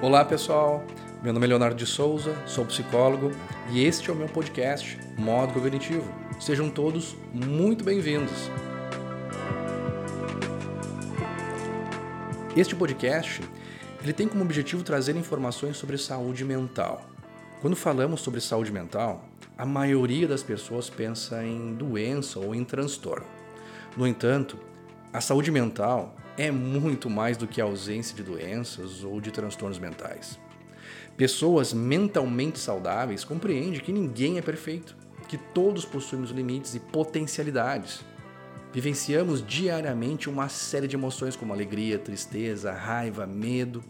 [0.00, 0.84] Olá pessoal,
[1.24, 3.32] meu nome é Leonardo de Souza, sou psicólogo
[3.72, 6.08] e este é o meu podcast Modo Cognitivo.
[6.38, 8.48] Sejam todos muito bem-vindos.
[12.56, 13.42] Este podcast
[14.00, 17.04] ele tem como objetivo trazer informações sobre saúde mental.
[17.60, 19.24] Quando falamos sobre saúde mental,
[19.58, 23.26] a maioria das pessoas pensa em doença ou em transtorno.
[23.96, 24.56] No entanto,
[25.12, 29.78] a saúde mental é muito mais do que a ausência de doenças ou de transtornos
[29.78, 30.38] mentais.
[31.16, 38.04] Pessoas mentalmente saudáveis compreendem que ninguém é perfeito, que todos possuímos limites e potencialidades.
[38.72, 43.82] Vivenciamos diariamente uma série de emoções como alegria, tristeza, raiva, medo.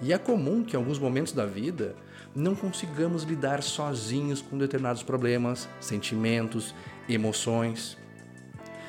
[0.00, 1.96] E é comum que em alguns momentos da vida
[2.36, 6.72] não consigamos lidar sozinhos com determinados problemas, sentimentos,
[7.08, 7.98] emoções.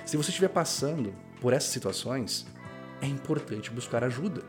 [0.06, 2.46] Se você estiver passando por essas situações,
[3.05, 4.41] é importante buscar ajuda.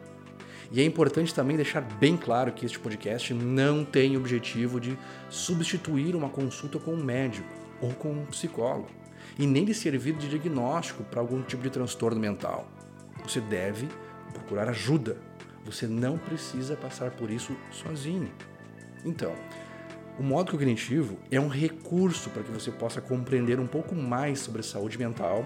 [0.72, 6.16] E é importante também deixar bem claro que este podcast não tem objetivo de substituir
[6.16, 7.48] uma consulta com um médico
[7.80, 8.88] ou com um psicólogo,
[9.38, 12.68] e nem de servir de diagnóstico para algum tipo de transtorno mental.
[13.22, 13.86] Você deve
[14.32, 15.18] procurar ajuda.
[15.64, 18.30] Você não precisa passar por isso sozinho.
[19.04, 19.34] Então,
[20.18, 24.62] o modo cognitivo é um recurso para que você possa compreender um pouco mais sobre
[24.62, 25.44] saúde mental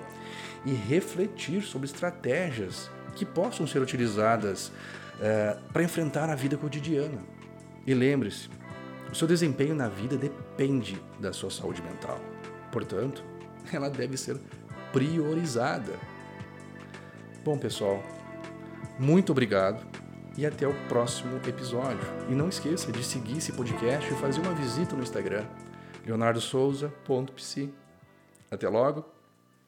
[0.64, 4.72] e refletir sobre estratégias que possam ser utilizadas
[5.20, 7.18] é, para enfrentar a vida cotidiana.
[7.86, 8.48] E lembre-se,
[9.10, 12.20] o seu desempenho na vida depende da sua saúde mental.
[12.70, 13.24] Portanto,
[13.72, 14.38] ela deve ser
[14.92, 15.98] priorizada.
[17.44, 18.02] Bom, pessoal,
[18.98, 19.84] muito obrigado
[20.36, 22.06] e até o próximo episódio.
[22.28, 25.44] E não esqueça de seguir esse podcast e fazer uma visita no Instagram,
[26.06, 27.72] leonardosouza.psi.
[28.50, 29.19] Até logo